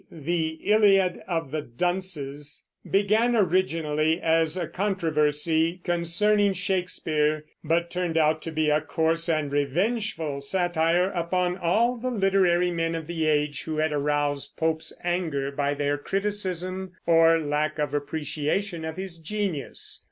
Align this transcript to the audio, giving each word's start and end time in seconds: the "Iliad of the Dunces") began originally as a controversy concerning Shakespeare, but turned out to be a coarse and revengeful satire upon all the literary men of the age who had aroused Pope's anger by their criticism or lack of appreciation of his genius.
the 0.09 0.57
"Iliad 0.65 1.21
of 1.27 1.51
the 1.51 1.61
Dunces") 1.61 2.63
began 2.89 3.35
originally 3.35 4.19
as 4.19 4.57
a 4.57 4.67
controversy 4.67 5.79
concerning 5.83 6.53
Shakespeare, 6.53 7.45
but 7.63 7.91
turned 7.91 8.17
out 8.17 8.41
to 8.41 8.51
be 8.51 8.71
a 8.71 8.81
coarse 8.81 9.29
and 9.29 9.51
revengeful 9.51 10.41
satire 10.41 11.11
upon 11.11 11.55
all 11.55 11.97
the 11.97 12.09
literary 12.09 12.71
men 12.71 12.95
of 12.95 13.05
the 13.05 13.27
age 13.27 13.61
who 13.65 13.77
had 13.77 13.93
aroused 13.93 14.57
Pope's 14.57 14.91
anger 15.03 15.51
by 15.51 15.75
their 15.75 15.99
criticism 15.99 16.93
or 17.05 17.37
lack 17.37 17.77
of 17.77 17.93
appreciation 17.93 18.83
of 18.83 18.97
his 18.97 19.19
genius. 19.19 19.99